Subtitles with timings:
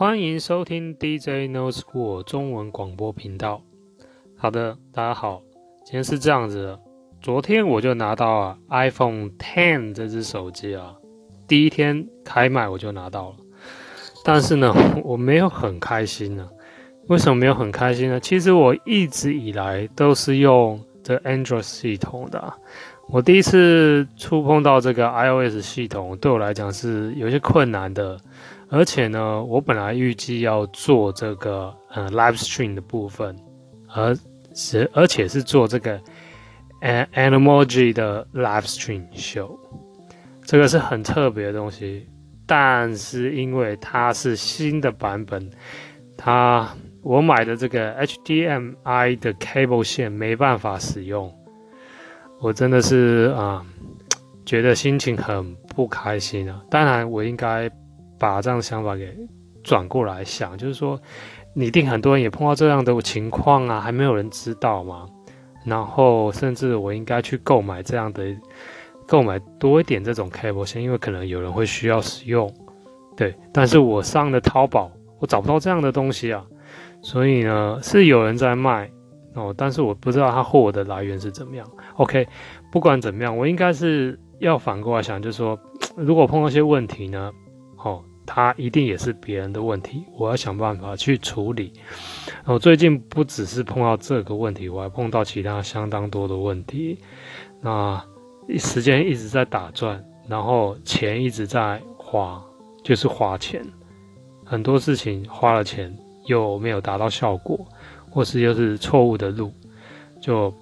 [0.00, 3.62] 欢迎收听 DJ No School 中文广播频道。
[4.34, 5.42] 好的，大家好，
[5.84, 6.80] 今天是这样子的。
[7.20, 10.96] 昨天我就拿到了 iPhone Ten 这只手机啊，
[11.46, 13.36] 第一天开卖我就拿到了。
[14.24, 14.74] 但是呢，
[15.04, 16.48] 我没有很开心呢。
[17.08, 18.18] 为什么没有很开心呢？
[18.18, 22.54] 其实我一直以来都是用这 Android 系统的。
[23.12, 28.16] 我第一次触碰到这个 iOS 系统，对我来讲是有些困难的。
[28.68, 33.36] 而且呢，我本来预计要做这个呃 live stream 的部分，
[33.88, 34.16] 而
[34.54, 36.00] 是而且是做这个
[36.80, 39.58] Animoji 的 live stream show，
[40.44, 42.06] 这个是很特别的东西。
[42.46, 45.50] 但是因为它是新的版本，
[46.16, 46.68] 它
[47.02, 51.32] 我买的这个 HDMI 的 cable 线没办法使用，
[52.40, 53.64] 我真的是啊、
[54.44, 56.60] 觉得心情很不开心啊。
[56.70, 57.70] 当然，我应该。
[58.20, 59.16] 把这样的想法给
[59.64, 61.00] 转过来想，就是说，
[61.54, 65.06] 你一定很多人也碰到这样的情况啊，还没有人知道嘛。
[65.64, 68.22] 然后，甚至我应该去购买这样的，
[69.08, 72.52] 购买多一点这种 cable 线，因为可能有人会需要使用。
[73.16, 76.44] 对，但是我上了淘宝，我找不到这样的东西啊。
[77.00, 78.90] 所以呢，是有人在卖
[79.34, 81.68] 哦，但是我不知道他货的来源是怎么样。
[81.96, 82.26] OK，
[82.70, 85.58] 不管怎么样，我应该是要反过来想，就是说，
[85.96, 87.32] 如果碰到一些问题呢，
[87.76, 88.02] 哦。
[88.32, 91.72] 它一定也是别人的问题，我要想办法去处理。
[92.44, 96.96] 我最近不只是碰到这个问题，我还碰到其他相当多的问题。
[97.60, 98.00] 那
[98.56, 102.40] 时间一直在打转，然后钱一直在花，
[102.84, 103.66] 就是花钱。
[104.44, 105.92] 很多事情花了钱
[106.26, 107.58] 又没有达到效果，
[108.10, 109.52] 或是又是错误的路，
[110.20, 110.52] 就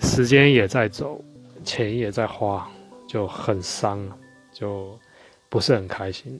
[0.00, 1.20] 时间也在走，
[1.64, 2.68] 钱也在花，
[3.08, 4.06] 就很伤，
[4.52, 4.96] 就
[5.48, 6.38] 不是很开心。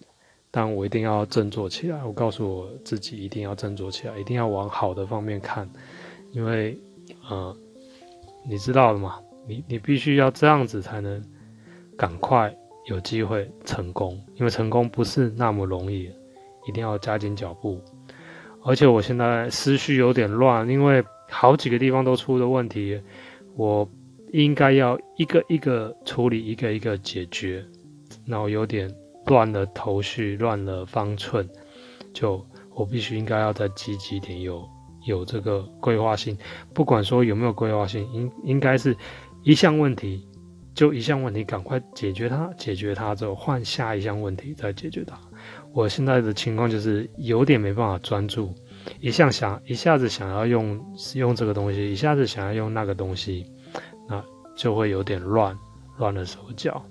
[0.51, 2.03] 但我一定要振作起来。
[2.05, 5.69] 我告诉我自己，一定要振作起来，一定要往好的方面看，
[6.33, 6.79] 因为，
[7.29, 7.55] 呃，
[8.49, 11.23] 你知道的嘛，你你必须要这样子才能
[11.99, 12.55] 赶快
[12.87, 16.11] 有机会成功，因为成功不是那么容易，
[16.67, 17.79] 一定要加紧脚步。
[18.69, 23.01] 而且我现在思绪有点乱，因为好几个地方都出了问题，
[23.57, 23.89] 我
[24.33, 27.65] 应该要一个一个处理，一个一个解决，
[28.27, 28.89] 然后有点。
[29.27, 31.47] 乱了头绪，乱了方寸，
[32.15, 32.43] 就
[32.75, 34.67] 我必须应该要再积极点，有
[35.05, 36.35] 有这个规划性。
[36.73, 38.97] 不管说有没有规划性，应应该是
[39.43, 40.27] 一项问题
[40.75, 45.21] 就一项问题，赶快解决它，解决它之后换下一项问题再解决它。
[45.79, 48.53] 我现在的情况就是有点没办法专注，
[48.99, 50.85] 一项想一下子想要用
[51.15, 53.47] 用这个东西，一下子想要用那个东西，
[54.09, 54.21] 那
[54.57, 55.57] 就会有点乱，
[55.99, 56.85] 乱了手脚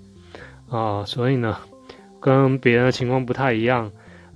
[0.70, 1.54] 啊，所以呢。
[2.20, 3.86] 跟别人的情况不太一样，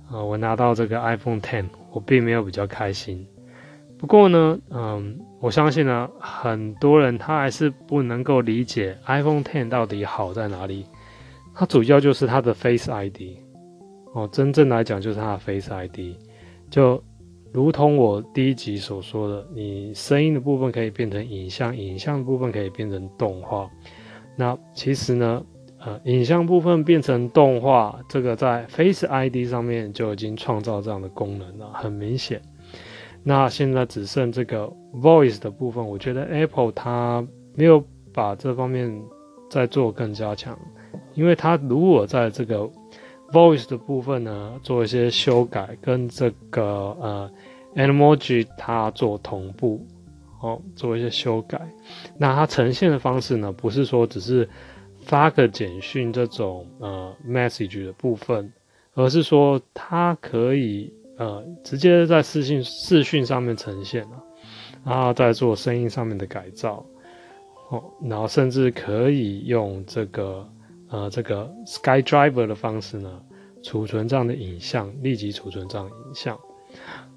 [0.07, 3.27] 啊、呃，我拿到这个 iPhone Ten，我并没有比较开心。
[3.97, 10.85] 不过呢，嗯，我相信呢，很多人他还是不能够理解 iPhone Ten 到底好在哪里。
[11.53, 13.37] 它主要就是它的 Face ID，
[14.13, 16.15] 哦，真正来讲就是它的 Face ID，
[16.69, 17.03] 就
[17.51, 23.69] 如同我第一集所说的，你声音的部分可以变成影像，影像的部分可以变成动画。
[24.35, 25.43] 那其实呢？
[25.85, 32.41] 呃，影像部分变成动画，这个在 Face ID 上面就已经创造这样的功能了，很明显。
[33.21, 38.97] 那现在只剩这个 Voice 的部分，我觉得 Apple 它没有把这方面
[39.49, 40.57] 再做更加强，
[41.15, 42.69] 因为它如果在这个
[43.33, 46.63] Voice 的部分呢做一些修改，跟这个
[47.01, 47.31] 呃
[47.75, 49.85] Animoji 它做同步，
[50.39, 51.59] 哦，做一些修改，
[52.17, 54.47] 那它呈现的方式呢，不是说只是。
[55.05, 58.53] 发个简讯这种呃 message 的部分，
[58.93, 64.23] 而是说它可以呃直接在视讯视讯上面呈现了，
[64.85, 66.85] 然后再做声音上面的改造，
[67.69, 70.47] 哦，然后甚至可以用这个
[70.93, 73.21] 呃这个 SkyDriver 的方式呢
[73.61, 76.39] 储存这样的影像，立即储存这样影像，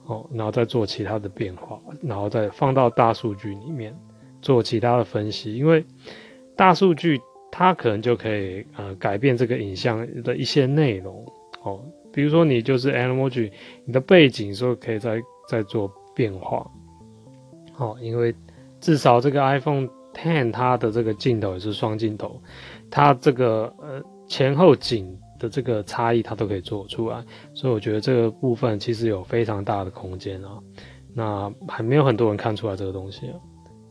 [0.07, 3.95] 哦，然后再做其他的变化，然后再放到大数据里面
[4.41, 5.85] 做其他的分析，因为
[6.57, 7.21] 大数据。
[7.59, 11.25] 它可能就可以呃改变这个影像的一些内容
[11.63, 11.81] 哦，
[12.13, 13.51] 比如说你就是 Animoji，
[13.87, 16.71] 你的背景说可以再再做变化，
[17.79, 18.35] 哦，因为
[18.79, 22.39] 至少这个 iPhone Ten 它的这个镜头也是双镜头，
[22.91, 27.25] 它这个呃前后景的这个差异它都可以做出来，
[27.55, 30.59] 所以我觉得这个部分其实有非常大的空间啊，
[31.15, 33.33] 那还没有很多人看出来这个东西。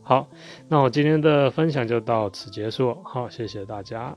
[0.02, 0.28] 好，
[0.68, 2.96] 那我今天的分享就到此结束。
[3.04, 4.16] 好，谢谢大家。